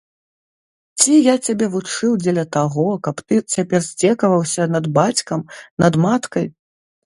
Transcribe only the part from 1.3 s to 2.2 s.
цябе вучыў